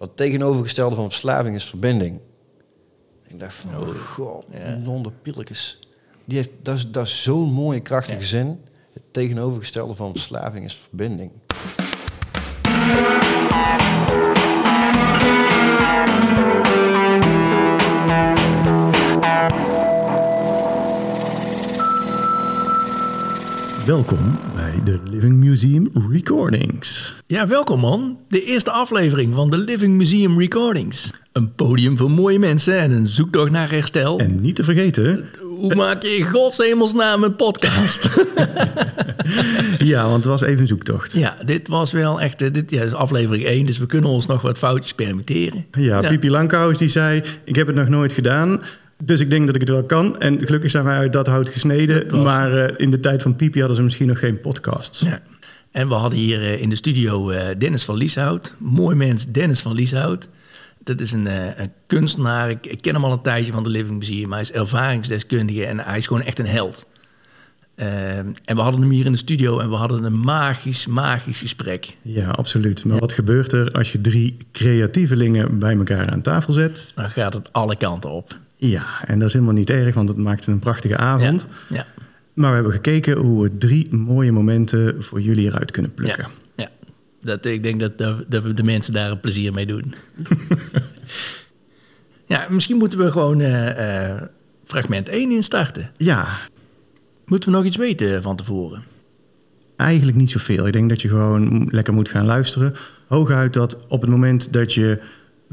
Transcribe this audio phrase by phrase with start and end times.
[0.00, 2.20] Wat tegenovergestelde van verslaving is verbinding.
[3.26, 4.44] Ik dacht van, oh god,
[4.78, 5.78] nonder pilletjes.
[6.24, 8.60] Die heeft, dat is, dat is zo'n mooie, krachtige zin.
[8.92, 11.30] Het tegenovergestelde van verslaving is verbinding.
[23.86, 24.38] Welkom
[24.74, 27.14] bij de Living Museum Recordings.
[27.26, 28.18] Ja, welkom man.
[28.28, 31.10] De eerste aflevering van de Living Museum Recordings.
[31.32, 34.18] Een podium voor mooie mensen en een zoektocht naar herstel.
[34.18, 35.24] En niet te vergeten...
[35.58, 38.08] Hoe maak je in godshemelsnaam een podcast?
[39.78, 41.12] ja, want het was even een zoektocht.
[41.12, 42.42] Ja, dit was wel echt...
[42.42, 45.66] eh, Dit ja, is aflevering 1, dus we kunnen ons nog wat foutjes permitteren.
[45.72, 47.22] Ja, Pipi Lankhuis die zei...
[47.44, 48.60] ik heb het nog nooit gedaan...
[49.02, 50.20] Dus ik denk dat ik het wel kan.
[50.20, 52.08] En gelukkig zijn wij uit dat hout gesneden.
[52.10, 55.00] was- Maar eh, in de tijd van Pipi hadden ze misschien nog geen podcasts.
[55.00, 55.20] Ja.
[55.70, 58.54] En we hadden hier eh, in de studio eh, Dennis van Lieshout.
[58.58, 60.28] Mooi mens, Dennis van Lieshout.
[60.84, 61.26] Dat is een,
[61.60, 62.50] een kunstenaar.
[62.50, 64.32] Ik, ik ken hem al een tijdje van de Living Museum.
[64.32, 66.86] Hij is ervaringsdeskundige en hij is gewoon echt een held.
[67.74, 71.96] En we hadden hem hier in de studio en we hadden een magisch, magisch gesprek.
[72.02, 72.84] Ja, absoluut.
[72.84, 76.86] Maar wat gebeurt er als je drie creatievelingen bij elkaar aan tafel zet?
[76.94, 78.36] Dan gaat het alle kanten op.
[78.60, 81.46] Ja, en dat is helemaal niet erg, want het maakte een prachtige avond.
[81.68, 81.86] Ja, ja,
[82.32, 86.26] Maar we hebben gekeken hoe we drie mooie momenten voor jullie eruit kunnen plukken.
[86.56, 86.70] ja, ja.
[87.22, 89.94] Dat, ik denk dat, dat, we de mensen daar een plezier mee doen.
[92.26, 94.22] ja, misschien moeten we gewoon eh, eh,
[94.64, 95.90] fragment 1 instarten.
[95.96, 96.38] Ja,
[97.30, 98.82] Moeten we nog iets weten van tevoren?
[99.76, 100.66] Eigenlijk niet zoveel.
[100.66, 102.74] Ik denk dat je gewoon lekker moet gaan luisteren.
[103.06, 105.00] Hooguit dat op het moment dat je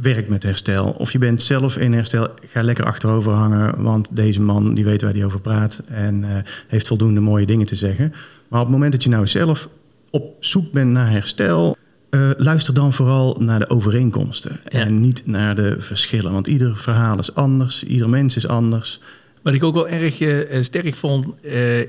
[0.02, 0.90] werkt met herstel...
[0.98, 3.84] of je bent zelf in herstel, ga lekker achterover hangen...
[3.84, 5.82] want deze man die weet waar hij over praat...
[5.88, 6.36] en eh,
[6.68, 8.14] heeft voldoende mooie dingen te zeggen.
[8.48, 9.70] Maar op het moment dat je nou zelf
[10.10, 11.78] op zoek bent naar herstel...
[12.10, 14.60] eh, luister dan vooral naar de overeenkomsten...
[14.64, 14.80] Ja.
[14.80, 16.32] en niet naar de verschillen.
[16.32, 19.00] Want ieder verhaal is anders, ieder mens is anders...
[19.42, 21.26] Wat ik ook wel erg eh, sterk vond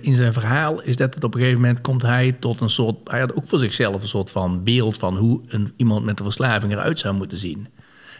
[0.00, 2.96] in zijn verhaal, is dat het op een gegeven moment komt hij tot een soort.
[3.04, 6.24] Hij had ook voor zichzelf een soort van beeld van hoe een, iemand met een
[6.24, 7.66] verslaving eruit zou moeten zien.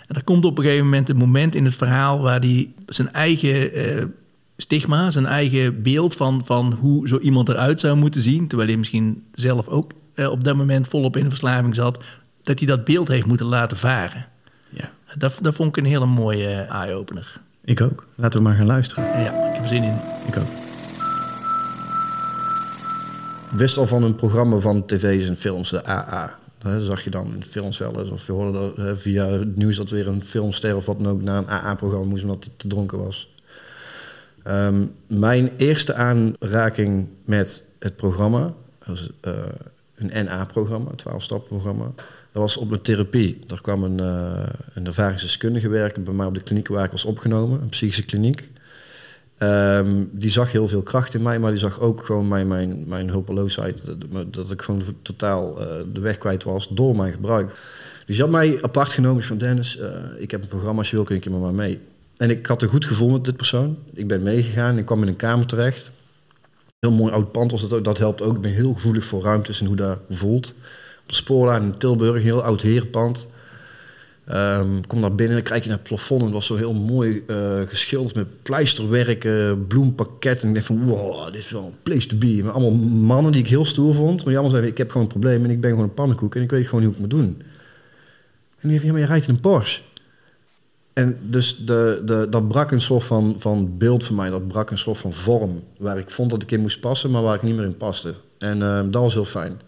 [0.08, 3.12] En er komt op een gegeven moment een moment in het verhaal waar hij zijn
[3.12, 4.04] eigen eh,
[4.56, 8.78] stigma, zijn eigen beeld van, van hoe zo iemand eruit zou moeten zien, terwijl hij
[8.78, 12.04] misschien zelf ook eh, op dat moment volop in de verslaving zat,
[12.42, 14.26] dat hij dat beeld heeft moeten laten varen.
[14.70, 17.40] Ja, Dat, dat vond ik een hele mooie eh, eye-opener.
[17.64, 18.06] ik ook.
[18.14, 19.04] Laten we maar gaan luisteren.
[19.04, 19.96] Ja, ik heb er zin in.
[20.26, 20.48] Ik ook.
[23.56, 26.38] Wist al van een programma van tv's en films, de AA.
[26.58, 28.10] Dat zag je dan in films wel eens.
[28.10, 31.38] Of je hoorde via het nieuws dat weer een filmster of wat dan ook naar
[31.38, 33.34] een AA-programma moest omdat hij te dronken was.
[34.42, 38.54] Ehm, mijn eerste aanraking met het programma,
[39.20, 39.32] eh,
[39.94, 41.84] een NA-programma, een 12-stap-programma.
[42.32, 43.40] Dat was op mijn therapie.
[43.46, 47.04] Daar kwam een, eh een ervaringsdeskundige werken bij mij op de kliniek waar ik was
[47.04, 48.48] opgenomen, een psychische kliniek.
[49.38, 52.84] Ehm, die zag heel veel kracht in mij, maar die zag ook gewoon mijn, mijn,
[52.86, 53.82] mijn hulpeloosheid.
[54.10, 57.56] Dat, dat ik gewoon totaal eh, de weg kwijt was door mijn gebruik.
[58.06, 60.96] Dus je had mij apart genomen van Dennis, eh, ik heb een programma, als je
[60.96, 61.80] wil kun je met mij mee.
[62.16, 63.78] En ik had een goed gevoel met dit persoon.
[63.94, 65.92] Ik ben meegegaan, ik kwam in een kamer terecht.
[66.78, 68.34] Heel mooi oud pand was dat dat helpt ook.
[68.34, 70.54] Ik ben heel gevoelig voor ruimtes en hoe dat voelt.
[71.02, 73.28] Op de spoorlijn in Tilburg, een heel oud herenpand.
[74.28, 76.20] Ehm, kom naar binnen, dan kijk je naar het plafond.
[76.20, 80.42] En het was zo heel mooi eh, geschilderd met pleisterwerk, eh, bloempakketten.
[80.42, 82.42] En ik dacht van, wow, dit is wel een place to be.
[82.52, 84.16] Allemaal mannen die ik heel stoer vond.
[84.16, 86.34] Maar die allemaal ik heb gewoon een probleem en ik ben gewoon een pannenkoek.
[86.34, 87.42] En ik weet gewoon niet hoe ik moet doen.
[88.60, 89.80] En die heeft, ja, maar je rijdt in een Porsche.
[90.92, 94.30] En dus de, de, dat brak een soort van, van beeld voor mij.
[94.30, 95.62] Dat brak een soort van vorm.
[95.76, 98.14] Waar ik vond dat ik in moest passen, maar waar ik niet meer in paste.
[98.38, 99.60] En eh, dat was heel fijn.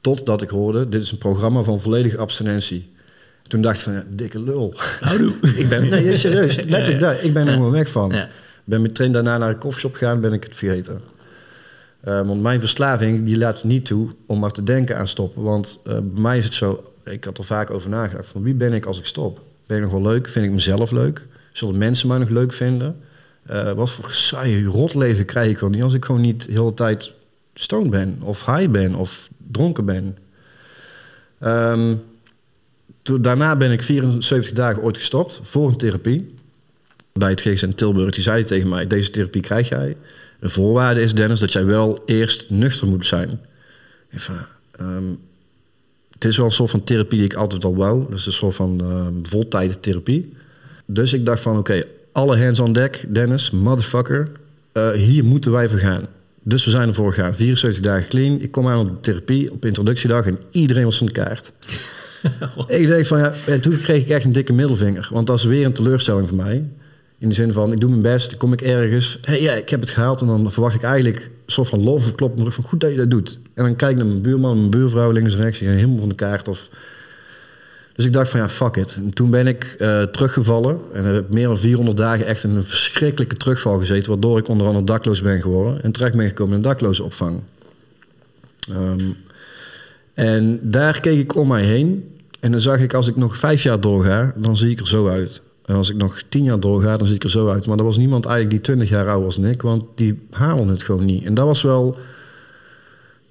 [0.00, 2.88] Totdat ik hoorde, dit is een programma van volledige abstinentie.
[3.50, 4.74] Toen dacht ik van, ja, dikke lul.
[5.56, 7.22] Ik ben, nee, serieus, letterlijk daar.
[7.22, 8.12] Ik ben er gewoon weg van.
[8.14, 8.28] Ik
[8.64, 11.00] ben meteen daarna naar een koffieshop gegaan, ben ik het vergeten.
[12.00, 15.42] Eh, want mijn verslaving, die laat niet toe om maar te denken aan stoppen.
[15.42, 18.28] Want eh, bij mij is het zo, ik had er vaak over nagedacht.
[18.28, 19.42] Van wie ben ik als ik stop?
[19.66, 20.28] Ben ik nog wel leuk?
[20.28, 21.26] Vind ik mezelf leuk?
[21.52, 22.96] Zullen mensen mij nog leuk vinden?
[23.42, 26.74] Eh, wat voor saaie rotleven krijg ik gewoon niet als ik gewoon niet de hele
[26.74, 27.12] tijd
[27.54, 30.18] stoned ben, of high ben, of dronken ben.
[31.38, 31.94] Ehm,
[33.02, 36.34] daarna ben ik 74 dagen ooit gestopt voor een therapie.
[37.12, 39.96] Bij het GGZ in Tilburg, die zei tegen mij, deze therapie krijg jij.
[40.40, 43.40] De voorwaarde is, Dennis, dat jij wel eerst nuchter moet zijn.
[44.70, 45.04] Ehm,
[46.10, 48.14] het is wel een soort van therapie die ik altijd al wou.
[48.14, 50.32] Is een soort van ehm voltijdig therapie.
[50.86, 51.82] Dus ik dacht van, oké,
[52.12, 54.30] alle hands on deck, Dennis, motherfucker.
[54.72, 56.06] eh, hier moeten wij voor gaan.
[56.42, 57.34] Dus we zijn ervoor gegaan.
[57.34, 58.40] 74 dagen clean.
[58.40, 61.52] Ik kom aan op de therapie op introductiedag en iedereen was van de kaart.
[62.66, 65.08] ik denk van ja, en toen kreeg ik echt een dikke middelvinger.
[65.12, 66.68] Want dat is weer een teleurstelling voor mij.
[67.18, 69.18] In de zin van, ik doe mijn best, dan kom ik ergens.
[69.22, 70.20] hey, ja, ik heb het gehaald.
[70.20, 72.96] En dan verwacht ik eigenlijk een soort van lof of klop van goed dat je
[72.96, 73.38] dat doet.
[73.54, 75.58] En dan kijk ik naar mijn buurman, mijn buurvrouw links en rechts.
[75.58, 76.48] Die zijn helemaal van de kaart.
[76.48, 76.68] Of...
[77.94, 78.96] Dus ik dacht van ja, fuck it.
[78.96, 80.78] En toen ben ik eh, teruggevallen.
[80.92, 84.10] En heb meer dan 400 dagen echt in een verschrikkelijke terugval gezeten.
[84.10, 85.82] Waardoor ik onder andere dakloos ben geworden.
[85.82, 87.40] En terecht ben gekomen in een daklozenopvang.
[88.68, 89.00] Ehm,
[90.14, 92.14] en daar keek ik om mij heen.
[92.40, 95.08] En dan zag ik, als ik nog vijf jaar doorga, dan zie ik er zo
[95.08, 95.42] uit.
[95.64, 97.66] En als ik nog tien jaar doorga, dan zie ik er zo uit.
[97.66, 100.68] Maar er was niemand eigenlijk die twintig jaar ouder was dan ik, want die halen
[100.68, 101.24] het gewoon niet.
[101.24, 101.98] En dat was wel...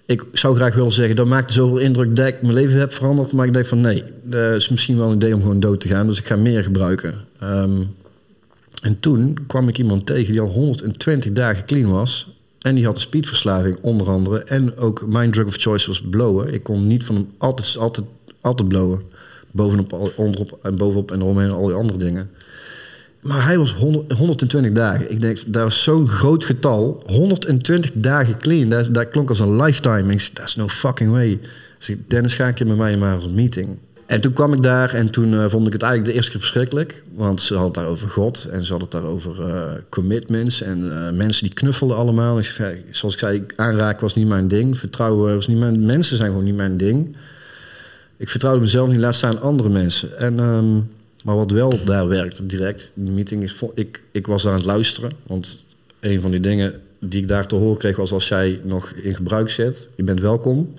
[0.09, 3.31] Ik zou graag willen zeggen, dat maakte zoveel indruk dat ik mijn leven heb veranderd.
[3.31, 5.88] Maar ik denk van nee, dat is misschien wel een idee om gewoon dood te
[5.88, 6.07] gaan.
[6.07, 7.13] Dus ik ga meer gebruiken.
[7.39, 7.81] Ehm,
[8.81, 12.27] en toen kwam ik iemand tegen die al 120 dagen clean was.
[12.59, 14.39] En die had een speedverslaving onder andere.
[14.39, 16.53] En ook mijn drug of choice was blowen.
[16.53, 18.05] Ik kon niet van hem altijd, altijd,
[18.41, 19.01] altijd blowen
[19.51, 22.29] bovenop, onderop en bovenop en eromheen al die andere dingen.
[23.19, 25.12] Maar hij was 100, 120 dagen.
[25.12, 27.04] Ik denk, dat was zo'n groot getal.
[27.06, 28.69] 120 dagen clean.
[28.69, 30.13] Dat, dat klonk als een lifetime.
[30.13, 31.39] Ik that's no fucking way.
[31.77, 33.77] Dus ik, Dennis, ga je met mij maar een meeting.
[34.06, 36.39] En toen kwam ik daar en toen uh, vond ik het eigenlijk de eerste keer
[36.39, 37.04] verschrikkelijk.
[37.13, 40.62] Want ze had het daar over God en ze had het daar over uh, commitments
[40.62, 42.38] en uh, mensen die knuffelden allemaal.
[42.38, 42.45] En
[42.89, 44.77] zoals ik zei, aanraken was niet mijn ding.
[44.77, 45.86] Vertrouwen was niet mijn...
[45.86, 47.15] Mensen zijn gewoon niet mijn ding
[48.19, 50.19] ik vertrouwde mezelf niet, laat staan andere mensen.
[50.19, 50.92] En, um,
[51.29, 54.67] maar wat wel daar werkte direct, de meeting is, ik, ik was daar aan het
[54.67, 55.11] luisteren.
[55.23, 55.65] Want
[55.99, 59.15] een van die dingen die ik daar te horen kreeg was als jij nog in
[59.15, 60.73] gebruik zit, je bent welkom.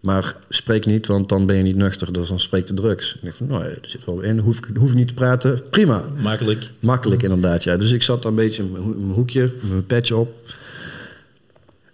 [0.00, 3.18] Maar spreek niet, want dan ben je niet nuchter, dus dan spreekt de drugs.
[3.22, 6.04] En ik van, nou, er zit wel in, hoef ik hoef niet te praten, prima.
[6.16, 6.70] Makkelijk.
[6.80, 7.76] Makkelijk, inderdaad, ja.
[7.76, 10.34] Dus ik zat daar een beetje in mijn hoekje, met mijn petje op.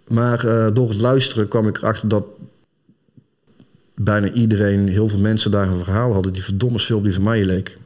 [0.07, 2.25] Maar uh, door het luisteren kwam ik erachter dat
[4.01, 7.23] bijna iedereen, heel veel mensen daar een verhaal hadden die verdomme veel op die van
[7.23, 7.77] mij leek.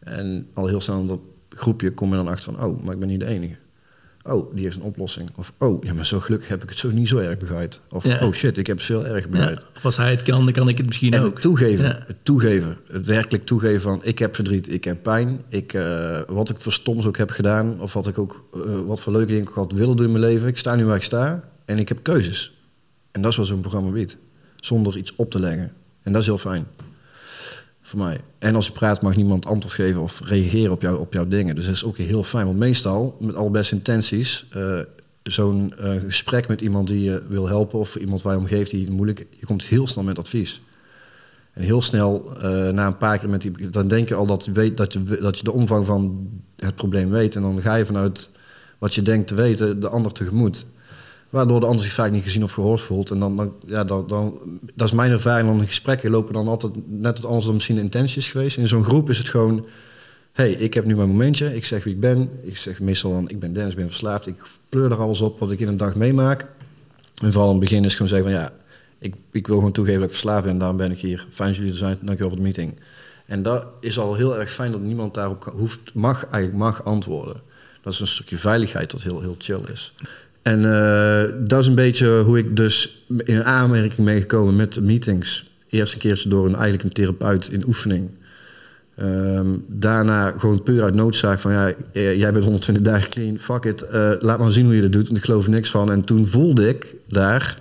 [0.00, 3.00] En al heel snel in dat groepje kom je dan achter van, oh, maar ik
[3.00, 3.54] ben niet de enige.
[4.24, 5.30] Oh, die heeft een oplossing.
[5.34, 7.80] Of, oh, ja, maar zo gelukkig heb ik het zo niet zo erg begrijp.
[7.88, 9.58] Of, oh shit, ik heb het veel erg begrijp.
[9.58, 11.32] Ja, of als hij het kan, dan kan ik het misschien en ook.
[11.32, 12.76] Het toegeven, het toegeven.
[12.86, 15.40] Het werkelijk toegeven van, ik heb verdriet, ik heb pijn.
[15.48, 19.00] Ik, uh, wat ik voor stoms ook heb gedaan, of wat ik ook, uh, wat
[19.00, 20.48] voor leuke dingen ik had willen doen in mijn leven.
[20.48, 22.54] Ik sta nu waar ik sta en ik heb keuzes.
[23.10, 24.16] En dat is wat zo'n programma biedt
[24.60, 25.72] zonder iets op te leggen.
[26.02, 26.66] En dat is heel fijn.
[27.80, 28.20] Voor mij.
[28.38, 31.54] En als je praat mag niemand antwoord geven of reageren op, jou, op jouw dingen.
[31.54, 32.46] Dus dat is ook heel fijn.
[32.46, 34.78] Want meestal, met al best intenties, uh,
[35.22, 37.78] zo'n uh, gesprek met iemand die je wil helpen...
[37.78, 39.26] of iemand waar je omgeeft die moeilijk...
[39.30, 40.62] je komt heel snel met advies.
[41.52, 43.70] En heel snel, uh, na een paar keer met die...
[43.70, 47.10] dan denk je al dat weet, dat, je, dat je de omvang van het probleem
[47.10, 47.36] weet.
[47.36, 48.30] En dan ga je vanuit
[48.78, 50.66] wat je denkt te weten de ander tegemoet.
[51.30, 53.10] Waardoor de ander zich vaak niet gezien of gehoord voelt.
[53.10, 54.38] En dan, ja, dan, dan,
[54.74, 55.48] dat is mijn ervaring.
[55.48, 58.56] Dan gesprekken lopen dan altijd net wat anders dan misschien de intenties geweest.
[58.56, 59.66] In zo'n groep is het gewoon...
[60.32, 61.56] hey, ik heb nu mijn momentje.
[61.56, 62.30] Ik zeg wie ik ben.
[62.42, 64.26] Ik zeg meestal dan, ik ben Dennis, ik ben verslaafd.
[64.26, 66.46] Ik pleur er alles op wat ik in een dag meemaak.
[67.22, 68.40] En vooral in het begin is gewoon zeggen van...
[68.40, 68.52] ja,
[68.98, 70.52] ik, ik wil gewoon toegeven dat ik verslaafd ben.
[70.52, 71.26] En daarom ben ik hier.
[71.30, 71.98] Fijn dat jullie er zijn.
[72.00, 72.78] Dankjewel voor de meeting.
[73.26, 77.36] En dat is al heel erg fijn dat niemand daarop hoeft, mag, eigenlijk mag antwoorden.
[77.82, 79.92] Dat is een stukje veiligheid dat heel, heel chill is.
[80.42, 85.44] En uh, dat is een beetje hoe ik dus in aanmerking ben gekomen met meetings.
[85.68, 88.08] Eerst een keertje door een, eigenlijk een therapeut in oefening.
[89.02, 93.64] Um, daarna gewoon puur uit noodzaak van ja, eh, jij bent 120 dagen clean, fuck
[93.64, 95.08] it, uh, laat maar zien hoe je dat doet.
[95.08, 95.90] En ik geloof er niks van.
[95.90, 97.58] En toen voelde ik daar,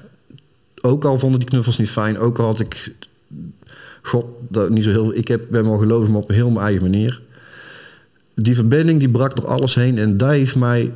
[0.82, 2.94] ook al vonden die knuffels niet fijn, ook al had ik,
[4.02, 6.66] god, dat niet zo heel, ik heb, ben wel gelovig, maar op een heel mijn
[6.66, 7.22] eigen manier.
[8.34, 10.94] Die verbinding die brak door alles heen en dat heeft mij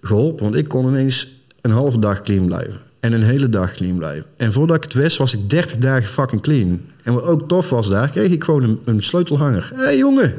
[0.00, 0.44] geholpen.
[0.44, 1.35] Want ik kon ineens
[1.66, 2.80] een halve dag clean blijven.
[3.00, 4.24] En een hele dag clean blijven.
[4.36, 6.80] En voordat ik het wist, was ik 30 dagen fucking clean.
[7.02, 9.70] En wat ook tof was daar, kreeg ik gewoon een, sleutelhanger.
[9.74, 10.34] Hé hey, jongen,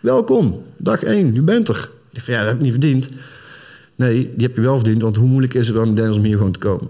[0.00, 0.62] welkom.
[0.76, 1.90] Dag 1, je bent er.
[2.12, 3.08] Ik van, ja, dat heb ik niet verdiend.
[3.94, 6.36] Nee, die heb je wel verdiend, want hoe moeilijk is het dan Dennis om hier
[6.36, 6.88] gewoon te komen?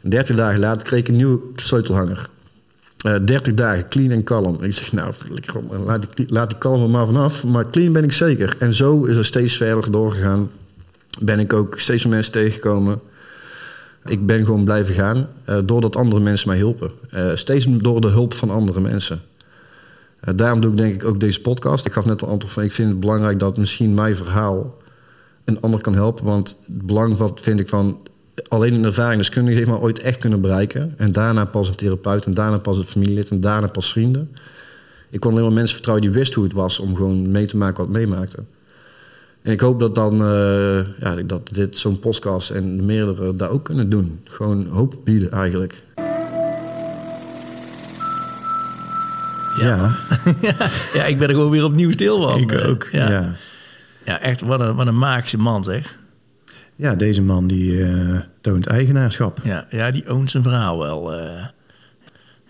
[0.00, 2.28] En 30 dagen later kreeg ik een nieuwe sleutelhanger.
[3.06, 4.62] Uh, eh, 30 dagen clean en kalm.
[4.62, 5.14] Ik zeg, nou,
[5.86, 7.44] laat die, laat die kalm er maar vanaf.
[7.44, 8.56] Maar clean ben ik zeker.
[8.58, 10.50] En zo is er steeds verder doorgegaan
[11.20, 13.00] ben ik ook steeds meer mensen tegengekomen.
[14.06, 16.90] Ik ben gewoon blijven gaan uh, doordat andere mensen mij hielpen.
[17.14, 19.22] Uh, steeds door de hulp van andere mensen.
[20.24, 21.86] Uh, daarom doe ik denk ik ook deze podcast.
[21.86, 24.76] Ik gaf net al antwoord van ik vind het belangrijk dat misschien mijn verhaal
[25.44, 26.24] een ander kan helpen.
[26.24, 27.98] Want het belang wat vind ik van
[28.48, 30.94] alleen een ervaringsdeskundige heeft maar ooit echt kunnen bereiken.
[30.96, 34.30] En daarna pas een therapeut en daarna pas een familielid en daarna pas vrienden.
[35.10, 37.56] Ik kon alleen maar mensen vertrouwen die wisten hoe het was om gewoon mee te
[37.56, 38.42] maken wat meemaakte.
[39.46, 43.64] En ik hoop dat dan eh, ja, dat dit zo'n podcast en meerdere daar ook
[43.64, 44.20] kunnen doen.
[44.24, 45.82] Gewoon hoop bieden eigenlijk.
[49.60, 49.90] Ja,
[50.94, 52.38] ja, ik ben er gewoon weer opnieuw stil van.
[52.40, 52.88] ik Eh, ook.
[52.92, 53.32] Ja, Ja.
[54.04, 54.20] ja.
[54.20, 55.98] echt, wat een, wat een magische man zeg.
[56.76, 59.38] Ja, deze man die eh, toont eigenaarschap.
[59.44, 61.14] Ja, ja, die oont zijn verhaal wel.
[61.14, 61.44] eh.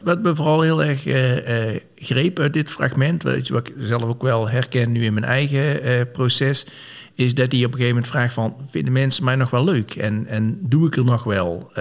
[0.07, 4.03] Wat me vooral heel erg eh, eh, greep uit dit fragment, je, wat ik zelf
[4.03, 6.67] ook wel herken nu in mijn eigen eh, proces,
[7.15, 9.95] is dat hij op een gegeven moment vraagt van, vinden mensen mij nog wel leuk?
[9.95, 11.73] En, en doe ik er nog wel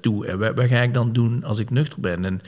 [0.00, 0.26] toe?
[0.26, 2.24] En wat, wat ga ik dan doen als ik nuchter ben?
[2.24, 2.40] En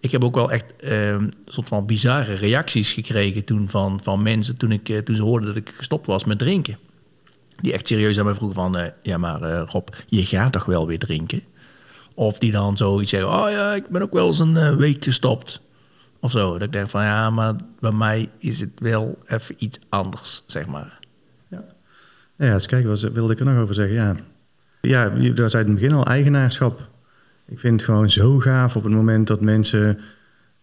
[0.00, 4.56] ik heb ook wel echt een soort van bizarre reacties gekregen toen van, van mensen
[4.56, 6.78] toen, ik, toen ze hoorden dat ik gestopt was met drinken.
[7.56, 8.90] Die echt serieus aan mij vroegen van...
[9.02, 11.42] ja, maar Rob, je gaat toch wel weer drinken?
[12.18, 13.30] Of die dan zoiets zeggen...
[13.30, 15.60] oh ja, ik ben ook wel eens een eh, week gestopt.
[16.20, 16.52] Of zo.
[16.52, 17.02] Dat ik denk van...
[17.02, 20.98] ja, maar bij mij is het wel even iets anders, zeg maar.
[21.48, 23.94] Nou ja, eens kijken, wat wilde ik er nog over zeggen?
[23.94, 24.16] Ja,
[24.80, 26.88] ja daar zei in het begin al, eigenaarschap.
[27.46, 29.98] Ik vind het gewoon zo gaaf op het moment dat mensen...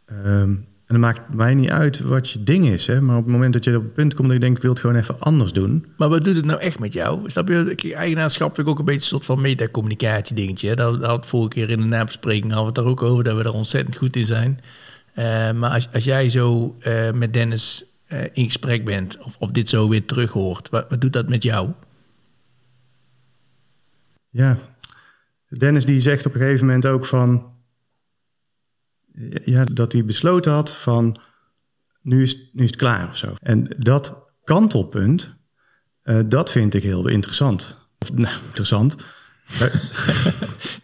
[0.06, 0.54] ehm,
[0.86, 3.54] en het maakt mij niet uit wat je ding is, hè, maar op het moment
[3.54, 5.54] dat je op het punt komt dat je denkt, ik wil het gewoon even anders
[5.54, 5.86] doen.
[5.98, 7.30] Maar wat doet het nou echt met jou?
[7.30, 7.94] Snap je?
[7.96, 10.70] Eigenaarschap vind ik ook een beetje een soort van metacommunicatie dingetje.
[10.70, 10.76] hè.
[10.76, 13.24] Daar daar had vorige keer in de nabespreking hadden we het daar ook over...
[13.24, 14.60] dat we er ontzettend goed in zijn.
[15.14, 19.18] Eh, maar als, als jij zo eh, met Dennis eh, in gesprek bent...
[19.18, 20.70] Of, of dit zo weer terug hoort...
[20.70, 21.70] Wat, wat doet dat met jou?
[24.30, 24.58] Ja,
[25.50, 27.54] Dennis die zegt op een gegeven moment ook van...
[29.44, 31.20] Ja, dat hij besloten had van...
[32.02, 33.34] Nu is, nu is het klaar of zo.
[33.42, 35.36] En dat kantelpunt,
[36.02, 37.78] eh, dat vind ik heel interessant.
[38.00, 38.96] Of, nou, interessant.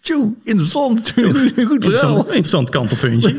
[0.02, 1.12] Tjoe, interessant.
[1.12, 2.26] Goed, goed interessant, verhaal.
[2.26, 3.30] interessant kantelpuntje.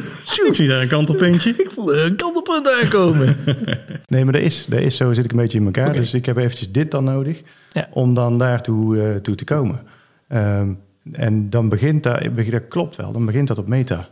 [0.46, 1.50] Ik zie daar een kantelpuntje.
[1.50, 3.36] Ik voel een kantelpunt aankomen.
[4.06, 5.92] Nee, maar dat is, dat is zo zit ik een beetje in elkaar.
[5.92, 7.88] Dus ik heb eventjes dit dan nodig Ja.
[7.90, 9.82] om dan daartoe eh, toe te komen.
[10.28, 10.74] Ehm,
[11.12, 12.20] en dan begint dat,
[12.50, 14.08] dat klopt wel, dan begint dat op meta.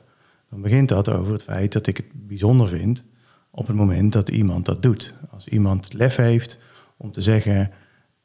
[0.50, 3.04] Dan begint dat over het feit dat ik het bijzonder vind
[3.50, 5.14] op het moment dat iemand dat doet.
[5.30, 6.59] Als iemand lef heeft
[6.97, 7.71] om te zeggen,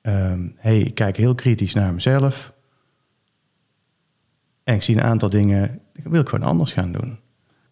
[0.02, 2.54] ehm hey, ik kijk heel kritisch naar mezelf.
[4.64, 7.20] En ik zie een aantal dingen, wil ik gewoon anders gaan doen.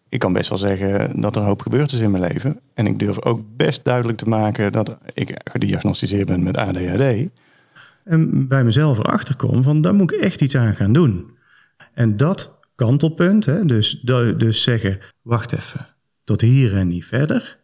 [0.08, 2.60] Ik kan best wel zeggen dat er een hoop gebeurd is in mijn leven.
[2.74, 7.28] En ik durf ook best duidelijk te maken dat ik gediagnosticeerd ben met ADHD.
[8.04, 11.30] En bij mezelf erachter kom van, daar moet ik echt iets aan gaan doen.
[11.94, 14.00] En dat kantelpunt, hè, dus,
[14.36, 15.86] dus zeggen, wacht even,
[16.24, 17.58] tot hier en niet verder.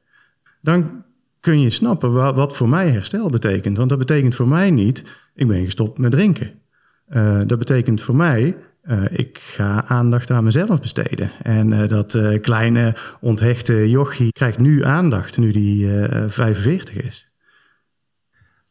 [0.62, 1.04] Dan
[1.40, 3.76] kun je snappen wa- wat voor mij herstel betekent.
[3.76, 6.60] Want dat betekent voor mij niet, ik ben gestopt met drinken.
[7.06, 11.30] Eh, dat betekent voor mij, eh, ik ga aandacht aan mezelf besteden.
[11.42, 17.32] En eh, dat kleine onthechte jochie krijgt nu aandacht, nu die eh 45 is.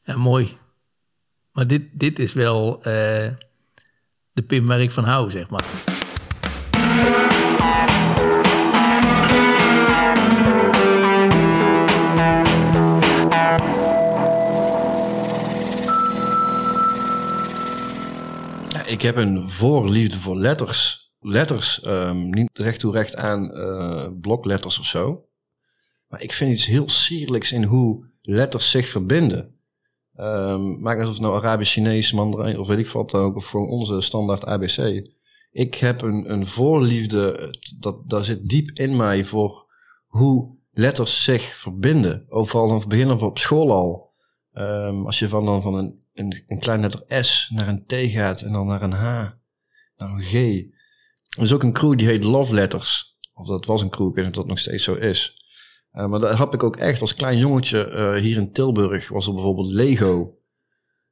[0.03, 0.57] Ja, mooi.
[1.51, 2.79] Maar dit, dit is wel
[4.33, 5.65] de pin waar ik van hou, zeg maar.
[18.99, 21.11] Ik heb een voorliefde voor letters.
[21.19, 25.25] Letters, ehm, niet recht toe recht aan eh, blokletters of zo.
[26.07, 29.55] Maar ik vind iets heel sierlijks in hoe letters zich verbinden.
[30.15, 33.35] Ehm maakt niet of het nou Arabisch, Chinees, Mandarijn of weet ik wat dan ook,
[33.35, 35.07] of gewoon onze standaard ABC.
[35.51, 39.67] Ik heb een, een voorliefde, het- dat, dat zit diep in mij voor
[40.05, 42.25] hoe letters zich verbinden.
[42.29, 44.13] Overal vanaf het begin of op school al.
[44.53, 47.93] Ehm, als je van, dan van een, een, een klein letter S naar een T
[47.93, 49.03] gaat en dan naar een H,
[49.97, 50.33] naar een G.
[51.37, 53.17] Er is ook een crew die heet Love Letters.
[53.33, 55.43] Of dat was een crew, ik weet niet of dat nog steeds zo is.
[55.91, 59.27] Eh, maar daar heb ik ook echt als klein jongetje eh, hier in Tilburg was
[59.27, 60.37] er bijvoorbeeld Lego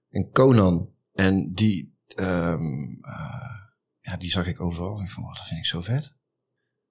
[0.10, 0.90] en Conan.
[1.14, 3.56] En die, ehm, eh,
[4.00, 5.02] ja, die zag ik overal.
[5.02, 6.16] Ik van, oh, dat vind ik zo vet.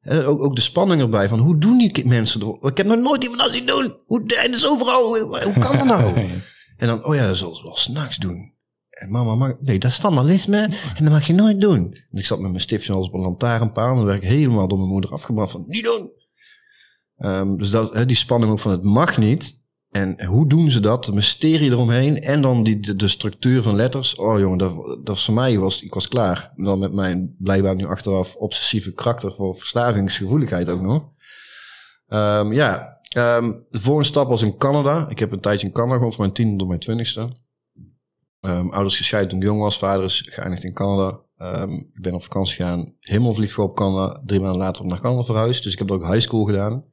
[0.08, 2.58] Ook, ook de spanning erbij van hoe doen die mensen?
[2.60, 4.02] Ik heb nog nooit iemand anders zien doen.
[4.06, 5.04] Hoe, het is overal.
[5.04, 6.30] Hoe, hoe kan dat nou?
[6.76, 8.54] En dan, oh ja, dat zal ze wel s'nachts doen.
[8.90, 10.62] En mama, mag, nee, dat is vandalisme
[10.96, 11.92] en dat mag je nooit doen.
[12.10, 14.78] En ik zat met mijn stiftje als op een lantaarnpaal en werd ik helemaal door
[14.78, 16.12] mijn moeder afgebracht van, niet doen.
[17.16, 19.64] Ehm, dus dat, die spanning ook van het mag niet.
[19.90, 21.04] En hoe doen ze dat?
[21.04, 22.18] De mysterie eromheen.
[22.18, 24.14] En dan die, de, structuur van letters.
[24.14, 26.52] Oh jongen, dat, dat voor mij, was, ik was klaar.
[26.56, 31.08] En dan met mijn blijkbaar nu achteraf obsessieve karakter voor verslavingsgevoeligheid ook nog.
[32.08, 35.08] Ehm, ja, ehm, de volgende stap was in Canada.
[35.08, 37.36] Ik heb een tijdje in Canada gewoond, van mijn tiende tot mijn twintigste.
[38.40, 39.78] Ehm, ouders gescheiden toen ik jong was.
[39.78, 41.20] Vader is geëindigd in Canada.
[41.36, 42.94] Ehm, ik ben op vakantie gegaan.
[43.00, 44.22] Helemaal verliefd op Canada.
[44.24, 45.62] Drie maanden later naar Canada verhuisd.
[45.62, 46.84] Dus ik heb er ook high school gedaan.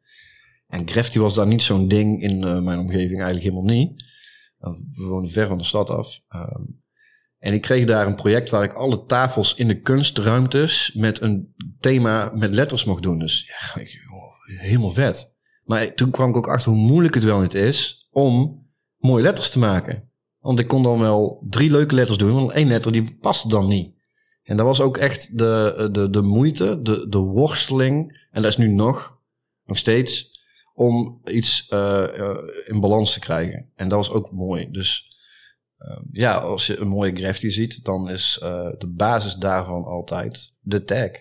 [0.68, 3.22] En graffiti was daar niet zo'n ding in eh, mijn omgeving.
[3.22, 4.03] Eigenlijk helemaal niet.
[4.92, 6.20] We woonden ver van de stad af.
[7.38, 11.56] En ik kreeg daar een project waar ik alle tafels in de kunstruimtes met een
[11.80, 13.20] thema met letters mocht doen.
[13.20, 13.84] Dus ja,
[14.58, 15.33] helemaal vet.
[15.63, 18.65] Maar toen kwam ik ook achter hoe moeilijk het wel niet is om
[18.98, 20.12] mooie letters te maken.
[20.39, 23.67] Want ik kon dan wel drie leuke letters doen, want één letter die paste dan
[23.67, 23.93] niet.
[24.43, 28.27] En dat was ook echt de, de, de moeite, de, de worsteling.
[28.32, 29.20] En dat is nu nog,
[29.65, 30.32] nog steeds,
[30.74, 32.08] om iets uh,
[32.65, 33.70] in balans te krijgen.
[33.75, 34.72] En dat was ook mooi.
[34.72, 35.17] Dus
[35.77, 38.38] uh, ja, als je een mooie graffiti ziet, dan is
[38.77, 41.12] de basis daarvan altijd de tag.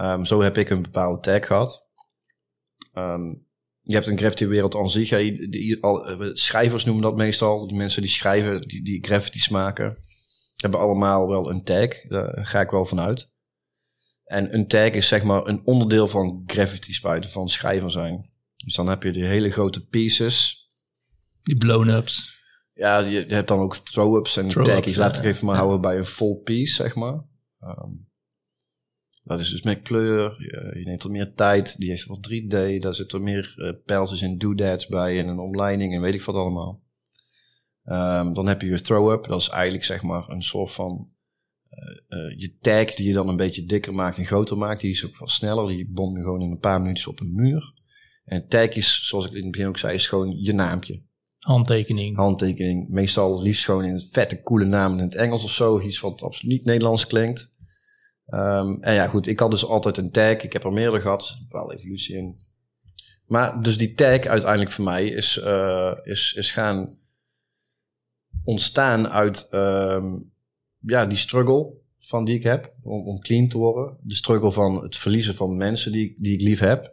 [0.00, 1.90] Um, zo heb ik een bepaalde tag gehad.
[2.92, 3.46] Um,
[3.82, 5.08] je hebt een graffiti-wereld aan zich.
[5.08, 7.66] die, die, al, schrijvers noemen dat meestal.
[7.66, 9.96] Die mensen die schrijven, die, die graffiti's maken,
[10.56, 12.00] hebben allemaal wel een tag.
[12.08, 13.34] Daar ga ik wel vanuit.
[14.24, 18.30] En een tag is zeg maar een onderdeel van graffiti spuiten, van schrijver zijn.
[18.56, 20.66] Dus dan heb je die hele grote pieces.
[21.42, 22.40] Die blown-ups.
[22.74, 24.96] Ja, je hebt dan ook throw-ups en throw taggies.
[24.96, 27.24] Laat ik even maar houden bij een full piece, zeg maar.
[27.60, 28.10] Um,
[29.22, 30.34] dat is dus met kleur.
[30.38, 31.78] Je, je neemt er meer tijd.
[31.78, 32.78] Die heeft wat 3D.
[32.78, 35.18] Daar zitten meer uh, pijltjes en doodads bij.
[35.18, 36.82] En een omleiding en weet ik wat allemaal.
[37.84, 39.26] Um, dan heb je je throw-up.
[39.26, 41.10] Dat is eigenlijk zeg maar een soort van...
[41.70, 44.80] Uh, uh, je tag die je dan een beetje dikker maakt en groter maakt.
[44.80, 45.68] Die is ook wat sneller.
[45.68, 47.72] Die bond je gewoon in een paar minuutjes op een muur.
[48.24, 51.02] En tag is, zoals ik in het begin ook zei, is gewoon je naampje.
[51.38, 52.16] Handtekening.
[52.16, 52.88] Handtekening.
[52.88, 55.80] Meestal liefst gewoon in het vette, coole naam in het Engels of zo.
[55.80, 57.51] Iets wat absoluut niet Nederlands klinkt.
[58.28, 60.36] Um, en ja, goed, ik had dus altijd een tag.
[60.36, 61.36] Ik heb er meerdere gehad.
[61.48, 62.40] Wel evolutie in.
[63.26, 66.98] Maar dus die tag uiteindelijk voor mij is, uh, is, is gaan
[68.44, 70.32] ontstaan uit um,
[70.78, 73.96] ja, die struggle van die ik heb om, om clean te worden.
[74.02, 76.92] De struggle van het verliezen van mensen die, die ik lief heb.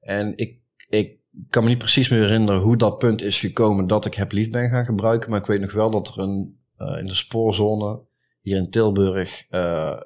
[0.00, 1.18] En ik, ik
[1.48, 4.50] kan me niet precies meer herinneren hoe dat punt is gekomen dat ik heb lief
[4.50, 5.30] ben gaan gebruiken.
[5.30, 8.02] Maar ik weet nog wel dat er een, uh, in de spoorzone
[8.44, 10.00] hier in Tilburg uh,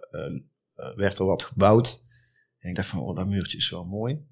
[0.94, 2.00] werd er wat gebouwd.
[2.58, 4.26] En ik dacht van, oh, dat muurtje is wel mooi.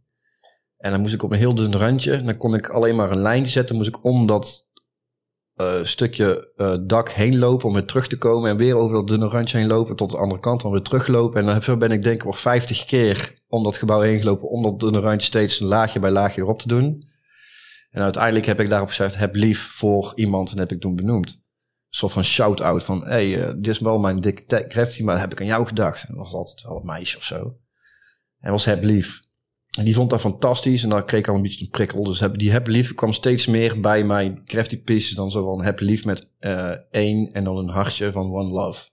[0.77, 2.23] En dan moest ik op een heel dun randje.
[2.23, 3.77] Dan kon ik alleen maar een lijntje zetten.
[3.77, 4.71] Moest ik om dat
[5.57, 6.53] uh, stukje
[6.87, 8.51] dak heen lopen om weer terug te komen.
[8.51, 10.61] En weer over dat dunne randje heen lopen tot de andere kant.
[10.61, 11.41] Dan weer teruglopen.
[11.41, 14.49] En dan ben ik denk ik wel 50 keer om dat gebouw heen gelopen.
[14.49, 17.03] Om dat dunne randje steeds een laagje bij laagje erop te doen.
[17.91, 20.53] En uiteindelijk heb ik daarop gezegd, heb lief voor iemand.
[20.53, 21.46] En heb ik toen benoemd
[21.97, 23.05] soort van shout-out van...
[23.05, 26.09] hey, uh, dit is wel mijn dikke graffiti, maar heb ik aan jou gedacht.
[26.09, 27.57] En dat was altijd wel een meisje of zo.
[28.41, 29.25] En was heb lief.
[29.79, 32.05] En die vond dat fantastisch en daar kreeg ik al een beetje een prikkel.
[32.05, 35.65] Dus heb, die heb lief kwam steeds meer bij mijn crafty pieces dan zo van
[35.65, 38.89] heb lief met uh, één en dan een hartje van one love.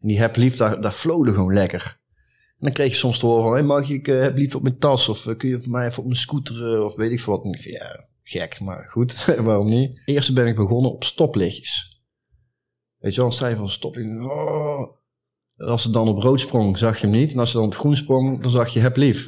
[0.00, 2.00] En die heb lief, daar, daar flowde gewoon lekker.
[2.48, 4.62] En dan kreeg je soms te horen van, hey, mag ik uh, heb lief op
[4.62, 5.08] mijn tas?
[5.08, 6.84] Of kun je voor mij even op mijn scooter?
[6.84, 7.44] Of weet ik veel wat.
[7.44, 10.02] En ja, gek, maar goed, waarom niet?
[10.04, 11.95] Eerst ben ik begonnen op stoplichtjes.
[12.98, 13.96] Weet je wel, sta je van stop.
[13.96, 14.94] Oh.
[15.56, 17.32] Als ze dan op rood sprong, zag je hem niet.
[17.32, 19.26] En als ze dan op groen sprong, dan zag je heb lief.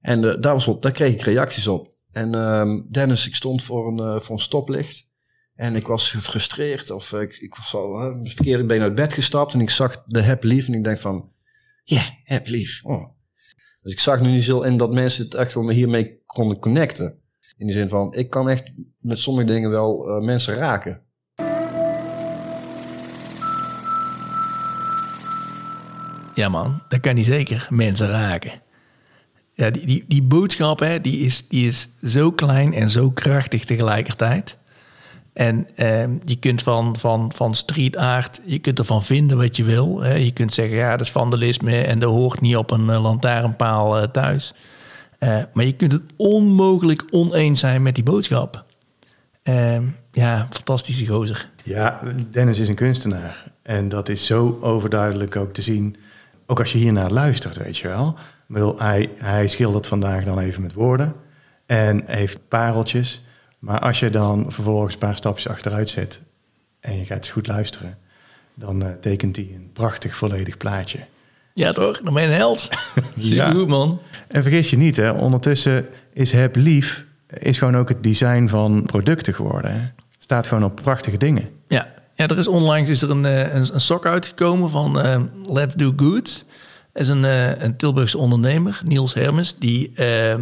[0.00, 1.94] En uh, daar, daar kreeg ik reacties op.
[2.10, 5.10] En uh, Dennis, ik stond voor een, uh, voor een stoplicht.
[5.54, 6.90] En ik was gefrustreerd.
[6.90, 9.54] Of ik, ik was al uh, verkeerde been uit bed gestapt.
[9.54, 10.66] En ik zag de heb lief.
[10.66, 11.32] En ik denk van,
[11.84, 12.84] ja, heb lief.
[12.84, 13.04] Oh.
[13.82, 16.58] Dus ik zag nu niet zo in dat mensen het echt wel me hiermee konden
[16.58, 17.22] connecten.
[17.56, 21.07] In de zin van, ik kan echt met sommige dingen wel mensen raken.
[26.38, 27.66] Ja man, dat kan niet zeker.
[27.70, 28.52] Mensen raken.
[29.54, 33.64] Ja, die, die, die boodschap hè, die is, die is zo klein en zo krachtig
[33.64, 34.56] tegelijkertijd.
[35.32, 39.64] En eh, je kunt van, van, van street art, je kunt ervan vinden wat je
[39.64, 40.00] wil.
[40.00, 40.14] Hè.
[40.14, 43.98] Je kunt zeggen, ja, dat is vandalisme en dat hoort niet op een uh, lantaarnpaal
[43.98, 44.54] uh, thuis.
[45.20, 48.64] Uh, maar je kunt het onmogelijk oneens zijn met die boodschap.
[49.42, 51.48] Ehm, ja, fantastische gozer.
[51.64, 53.52] Ja, Dennis is een kunstenaar.
[53.62, 55.96] En dat is zo overduidelijk ook te zien
[56.50, 58.08] ook als je hiernaar luistert, weet je wel.
[58.18, 61.14] Ik bedoel, hij, hij schildert vandaag dan even met woorden
[61.66, 63.22] en heeft pareltjes.
[63.58, 66.22] Maar als je dan vervolgens een paar stapjes achteruit zet
[66.80, 67.98] en je gaat eens goed luisteren,
[68.54, 70.98] dan uh, tekent hij een prachtig volledig plaatje.
[71.52, 72.00] Ja toch?
[72.00, 72.68] Dan ben je een held.
[73.18, 74.00] Super goed man.
[74.28, 78.82] En vergis je niet, hè, ondertussen is Heb Lief is gewoon ook het design van
[78.86, 79.80] producten geworden.
[79.80, 79.88] Hè.
[80.18, 81.48] Staat gewoon op prachtige dingen.
[81.68, 85.20] Ja, ja, er is onlangs is er een, eh, een, sok uitgekomen van uh,
[85.52, 86.44] Let's Do Good.
[86.92, 89.54] Dat is een, uh, een Tilburgse ondernemer, Niels Hermes.
[89.58, 90.34] Die, uh,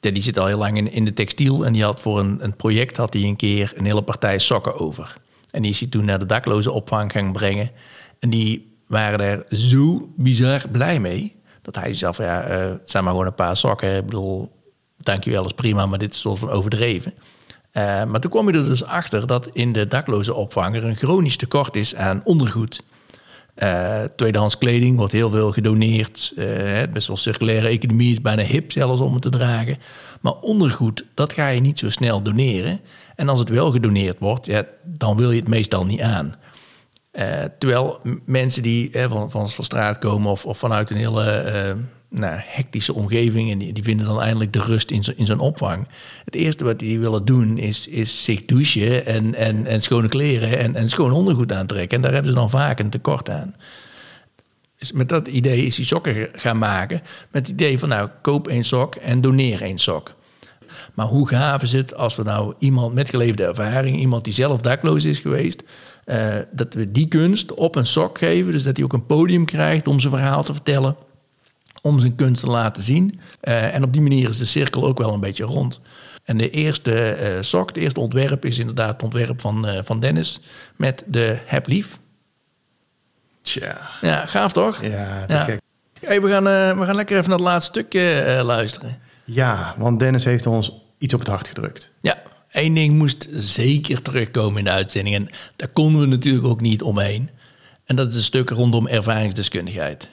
[0.00, 1.66] die zit al heel lang in, in de textiel.
[1.66, 4.78] En die had voor een, een project had hij een keer een hele partij sokken
[4.78, 5.16] over.
[5.50, 7.70] En die is hij toen naar de dakloze opvang gaan brengen.
[8.18, 11.36] En die waren er zo bizar blij mee.
[11.62, 13.96] Dat hij zelf, ja, uh, zijn maar gewoon een paar sokken.
[13.96, 14.50] Ik bedoel,
[14.96, 17.14] dankjewel, is prima, maar dit is soort van overdreven.
[17.70, 20.96] Eh, maar toen kwam je er dus achter dat in de dakloze opvang er een
[20.96, 22.82] chronisch tekort is aan ondergoed.
[23.56, 26.32] Uh, tweedehands kleding wordt heel veel gedoneerd.
[26.36, 26.46] Uh,
[26.92, 29.78] best wel circulaire economie is bijna hip zelfs om het te dragen.
[30.20, 32.80] Maar ondergoed, dat ga je niet zo snel doneren.
[33.16, 36.34] En als het wel gedoneerd wordt, ja, dan wil je het meestal niet aan.
[37.58, 41.76] Terwijl mensen die van, van, van straat komen of, of vanuit een hele
[42.10, 45.86] nou, hectische omgeving en die, die, vinden dan eindelijk de rust in, in zo'n opvang.
[46.24, 50.58] Het eerste wat die willen doen is, is zich douchen en, en, en schone kleren
[50.58, 51.96] en, en schoon ondergoed aantrekken.
[51.96, 53.54] En daar hebben ze dan vaak een tekort aan.
[54.78, 57.02] Dus met dat idee is hij sokken gaan maken.
[57.30, 60.14] Met het idee van nou, koop één sok en doneer één sok.
[60.94, 64.60] Maar hoe gaaf is het als we nou iemand met geleefde ervaring, iemand die zelf
[64.60, 65.62] dakloos is geweest,
[66.06, 68.52] uh, dat we die kunst op een sok geven.
[68.52, 70.96] Dus dat hij ook een podium krijgt om zijn verhaal te vertellen
[71.82, 73.20] om zijn kunst te laten zien.
[73.42, 75.80] Uh, en op die manier is de cirkel ook wel een beetje rond.
[76.24, 80.00] En de eerste uh, sok, het eerste ontwerp is inderdaad het ontwerp van, uh, van
[80.00, 80.40] Dennis
[80.76, 81.98] met de Heb Lief.
[83.42, 83.90] Tja.
[84.00, 84.82] Ja, gaaf toch?
[84.82, 85.60] Ja, te gek.
[86.00, 86.44] Hey, we, gaan,
[86.78, 88.98] we gaan lekker even naar het laatste stukje luisteren.
[89.24, 91.92] Ja, want Dennis heeft ons iets op het hart gedrukt.
[92.00, 95.16] Ja, één ding moest zeker terugkomen in de uitzending.
[95.16, 97.30] En daar konden we natuurlijk ook niet omheen.
[97.84, 100.08] En dat is een stuk rondom ervaringsdeskundigheid.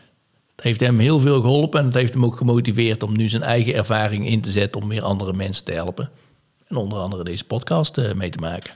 [0.58, 3.44] Het heeft hem heel veel geholpen en het heeft hem ook gemotiveerd om nu zijn
[3.44, 6.10] eigen ervaring in te zetten om meer andere mensen te helpen.
[6.68, 8.74] En onder andere deze podcast uh, mee te maken.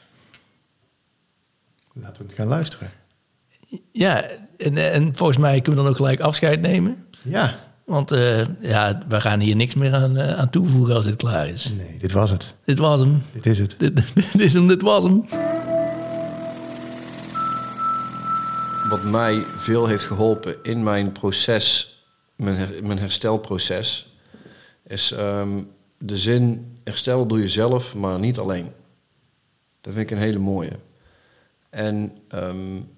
[1.93, 2.91] Laten we het gaan luisteren.
[3.91, 4.25] Ja,
[4.57, 7.05] en, en, volgens mij kunnen we dan ook gelijk afscheid nemen.
[7.21, 7.59] Ja.
[7.85, 11.47] Want uh, ja, we gaan hier niks meer aan, uh, aan toevoegen als dit klaar
[11.47, 11.73] is.
[11.77, 12.53] Nee, dit was het.
[12.65, 13.23] Dit was hem.
[13.33, 13.75] Dit is het.
[13.77, 15.25] Dit, dit is hem, dit was hem.
[18.91, 21.95] Wat mij veel heeft geholpen in mijn proces,
[22.35, 24.15] mijn, mijn herstelproces,
[24.83, 28.71] is um, de zin: herstel doe je zelf, maar niet alleen.
[29.81, 30.71] Dat vind ik een hele mooie.
[31.69, 32.89] En um,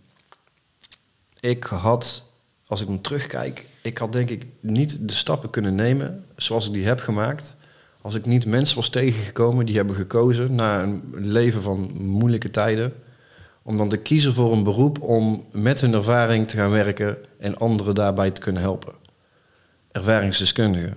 [1.39, 2.23] ik had,
[2.67, 6.73] als ik hem terugkijk, ik had denk ik niet de stappen kunnen nemen zoals ik
[6.73, 7.55] die heb gemaakt.
[8.01, 12.93] Als ik niet mensen was tegengekomen die hebben gekozen na een leven van moeilijke tijden
[13.63, 17.57] om dan te kiezen voor een beroep om met hun ervaring te gaan werken en
[17.57, 18.93] anderen daarbij te kunnen helpen.
[19.91, 20.93] Ervaringsdeskundige.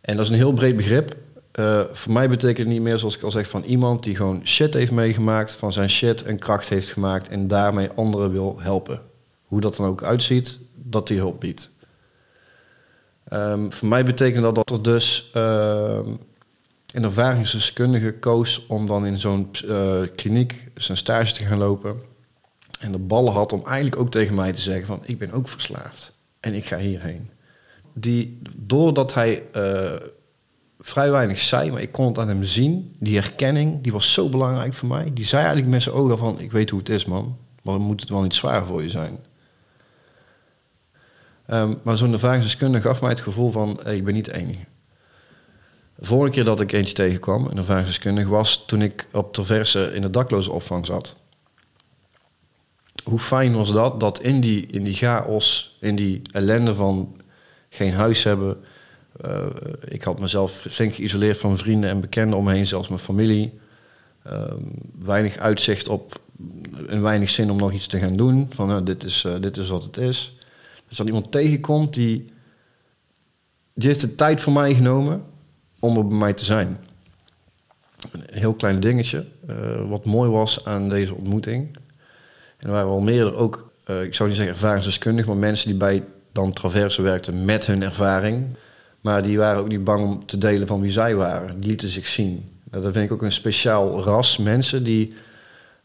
[0.00, 1.16] En dat is een heel breed begrip.
[1.58, 4.46] Uh, voor mij betekent het niet meer, zoals ik al zeg, van iemand die gewoon
[4.46, 9.02] shit heeft meegemaakt, van zijn shit een kracht heeft gemaakt en daarmee anderen wil helpen.
[9.44, 11.70] Hoe dat dan ook uitziet, dat die hulp biedt.
[13.32, 15.98] Um, voor mij betekent dat dat er dus uh,
[16.92, 22.00] een ervaringsdeskundige koos om dan in zo'n uh, kliniek zijn stage te gaan lopen.
[22.80, 25.48] En de ballen had om eigenlijk ook tegen mij te zeggen van ik ben ook
[25.48, 27.30] verslaafd en ik ga hierheen.
[27.92, 29.92] Die, doordat hij uh,
[30.78, 34.28] vrij weinig zei, maar ik kon het aan hem zien, die herkenning, die was zo
[34.28, 35.10] belangrijk voor mij.
[35.14, 38.00] Die zei eigenlijk met zijn ogen van ik weet hoe het is man, maar moet
[38.00, 39.18] het wel niet zwaar voor je zijn.
[41.50, 44.64] Um, maar zo'n ervaringsdeskundige gaf mij het gevoel van ik ben niet de enige.
[46.00, 50.10] Vorige keer dat ik eentje tegenkwam, een ervaringsdeskundige, was toen ik op Traverse in de
[50.10, 51.16] dakloze opvang zat.
[53.04, 57.16] Hoe fijn was dat, dat in die, in die chaos, in die ellende van
[57.68, 58.60] geen huis hebben.
[59.24, 59.46] Uh,
[59.88, 63.52] ik had mezelf flink geïsoleerd van vrienden en bekenden om me heen, zelfs mijn familie.
[64.26, 64.42] Uh,
[64.98, 66.20] weinig uitzicht op
[66.88, 68.46] en weinig zin om nog iets te gaan doen.
[68.50, 70.34] Van uh, dit, is, dit is wat het is.
[70.88, 72.32] Dus dat iemand tegenkomt die,
[73.74, 75.24] die heeft de tijd voor mij genomen
[75.80, 76.78] om er bij mij te zijn.
[78.12, 81.76] Een heel klein dingetje, uh, wat mooi was aan deze ontmoeting.
[82.56, 85.78] En er waren wel meerdere ook, uh, ik zou niet zeggen ervaringsdeskundig, maar mensen die
[85.78, 88.46] bij dan Traverse werkten met hun ervaring.
[89.00, 91.60] Maar die waren ook niet bang om te delen van wie zij waren.
[91.60, 92.48] Die lieten zich zien.
[92.64, 95.12] Dat vind ik ook een speciaal ras mensen die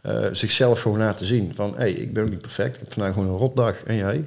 [0.05, 1.51] uh, zichzelf gewoon laten zien.
[1.55, 2.75] Van, hé, hey, ik ben ook niet perfect.
[2.75, 3.83] Ik heb vandaag gewoon een rotdag.
[3.83, 4.25] En jij?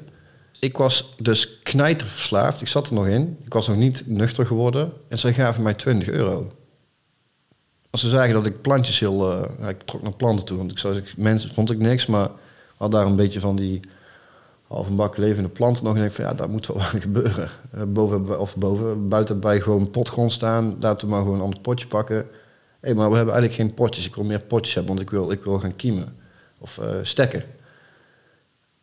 [0.60, 2.60] Ik was dus knijterverslaafd.
[2.60, 3.38] Ik zat er nog in.
[3.44, 4.92] Ik was nog niet nuchter geworden.
[5.08, 6.52] En zij gaven mij 20 euro.
[7.90, 9.42] Als ze zagen dat ik plantjes heel...
[9.60, 10.56] Uh, ik trok naar planten toe.
[10.56, 12.06] Want ik zou mensen vond ik niks.
[12.06, 12.30] Maar
[12.76, 13.80] had daar een beetje van die
[14.66, 15.96] half bak levende planten nog.
[15.96, 17.48] En ik van ja, daar moet wel wat gebeuren.
[17.74, 20.76] Uh, boven, of boven, buiten wij gewoon potgrond staan.
[20.80, 22.16] Laten we maar gewoon een ander potje pakken.
[22.16, 22.24] Hé,
[22.80, 24.06] hey, maar we hebben eigenlijk geen potjes.
[24.06, 26.16] Ik wil meer potjes hebben, want ik wil, ik wil gaan kiemen.
[26.60, 27.42] Of uh, stekken.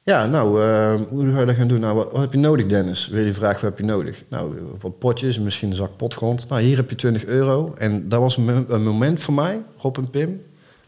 [0.06, 1.80] Ja, nou, uh, hoe ga je dat gaan doen?
[1.80, 3.08] Nou, wat, heb je nodig, Dennis?
[3.08, 4.24] Wil je vraag, wat heb je nodig?
[4.30, 6.50] Nou, wat potjes, misschien een zak potgrond.
[6.50, 7.74] Nou, hier heb je 20 euro.
[7.78, 10.42] En dat was een, moment voor mij, Rob en Pim,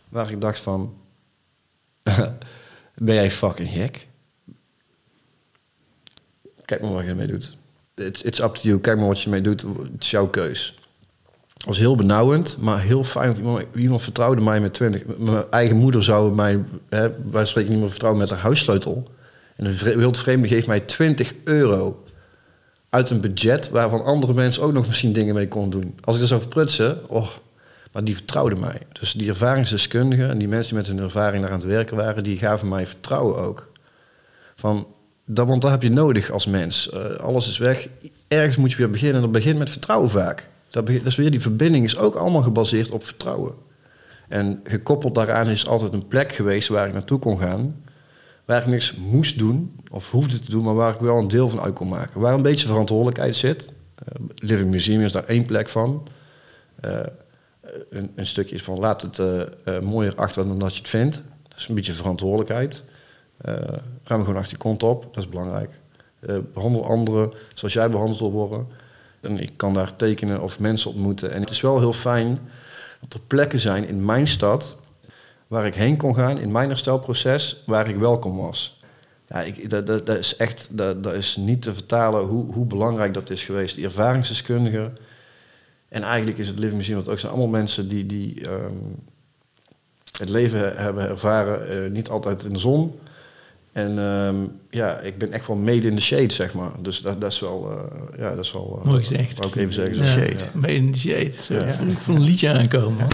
[0.09, 0.93] waar ik dacht van...
[2.95, 4.07] ben jij fucking gek?
[6.65, 7.57] Kijk maar wat je ermee doet.
[7.95, 8.79] It's, it's up to you.
[8.79, 9.61] Kijk maar wat je ermee doet.
[9.61, 10.79] Het is jouw keus.
[11.65, 13.35] Was heel benauwend, maar heel fijn.
[13.35, 15.01] Iemand, iemand vertrouwde mij met 20.
[15.17, 19.03] Mijn eigen moeder zou mij, hè, wij spreken niet meer vertrouwen met haar huissleutel.
[19.55, 22.03] En een vre- wildvreemde geeft mij 20 euro
[22.89, 25.95] uit een budget waarvan andere mensen ook nog misschien dingen mee konden doen.
[26.01, 27.27] Als ik er zou verprutsen, oh,
[27.91, 28.81] maar die vertrouwden mij.
[28.99, 32.23] Dus die ervaringsdeskundigen en die mensen die met hun ervaring daar aan het werken waren,
[32.23, 33.71] die gaven mij vertrouwen ook.
[34.55, 34.87] Van,
[35.25, 36.89] dat, want dat heb je nodig als mens.
[36.89, 37.87] Eh, alles is weg.
[38.27, 39.15] Ergens moet je weer beginnen.
[39.15, 40.49] En dat begint met vertrouwen vaak.
[40.69, 43.53] Dat, is weer die verbinding is ook allemaal gebaseerd op vertrouwen.
[44.27, 47.83] En gekoppeld daaraan is altijd een plek geweest waar ik naartoe kon gaan.
[48.45, 51.49] Waar ik niks moest doen of hoefde te doen, maar waar ik wel een deel
[51.49, 52.19] van uit kon maken.
[52.19, 53.73] Waar een beetje verantwoordelijkheid zit.
[53.95, 56.07] Eh, Living Museum is daar één plek van.
[56.79, 56.99] Eh,
[57.89, 61.23] een, een stukje is van laat het eh, mooier achter dan dat je het vindt.
[61.47, 62.83] Dat is een beetje verantwoordelijkheid.
[64.03, 65.79] Ruim gewoon achter je kont op, dat is belangrijk.
[66.19, 68.67] Eh, behandel anderen zoals jij behandeld wil worden.
[69.27, 71.31] En ik kan daar tekenen of mensen ontmoeten.
[71.31, 72.39] En het is wel heel fijn
[73.01, 74.77] dat er plekken zijn in mijn stad
[75.47, 78.79] waar ik heen kon gaan in mijn herstelproces, waar ik welkom was.
[79.27, 83.13] Ja, ik, dat, dat, is echt dat, dat is niet te vertalen hoe, hoe belangrijk
[83.13, 83.75] dat is geweest.
[83.75, 84.97] Die ervaringsdeskundigen.
[85.89, 88.95] En eigenlijk is het Living Museum ook zijn allemaal mensen die, die um,
[90.17, 92.99] het leven hebben ervaren, uh, niet altijd in de zon.
[93.77, 96.71] En um, ja, ik ben echt wel made in the shade, zeg maar.
[96.81, 98.79] Dus dat, dat is wel, uh, ja, dat is wel.
[98.79, 99.37] Uh, Mooi gezegd.
[99.37, 100.37] Wou ik even zeggen, ja, shade.
[100.37, 100.49] Ja.
[100.53, 101.31] Made in the shade.
[101.43, 101.65] Zo, ja.
[101.65, 102.97] Ik voel een liedje aankomen.
[102.97, 103.07] Man.